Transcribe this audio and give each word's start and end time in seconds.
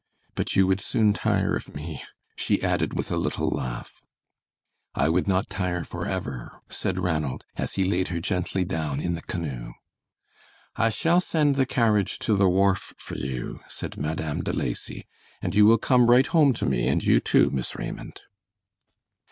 But 0.33 0.55
you 0.55 0.65
would 0.65 0.81
soon 0.81 1.13
tire 1.13 1.55
of 1.55 1.75
me," 1.75 2.01
she 2.35 2.59
added 2.63 2.97
with 2.97 3.11
a 3.11 3.17
little 3.17 3.49
laugh. 3.49 4.01
"I 4.95 5.09
would 5.09 5.27
not 5.27 5.47
tire 5.51 5.83
forever," 5.83 6.59
said 6.69 6.97
Ranald, 6.97 7.45
as 7.55 7.75
he 7.75 7.83
laid 7.83 8.07
her 8.07 8.19
gently 8.19 8.65
down 8.65 8.99
in 8.99 9.13
the 9.13 9.21
canoe. 9.21 9.73
"I 10.75 10.89
shall 10.89 11.21
send 11.21 11.53
the 11.53 11.67
carriage 11.67 12.17
to 12.25 12.35
the 12.35 12.49
wharf 12.49 12.95
for 12.97 13.13
you," 13.15 13.59
said 13.67 13.95
Madame 13.95 14.41
De 14.41 14.51
Lacy, 14.51 15.05
"and 15.39 15.53
you 15.53 15.67
will 15.67 15.77
come 15.77 16.09
right 16.09 16.25
home 16.25 16.51
to 16.53 16.65
me, 16.65 16.87
and 16.87 17.03
you, 17.03 17.19
too, 17.19 17.51
Miss 17.51 17.75
Raymond." 17.75 18.21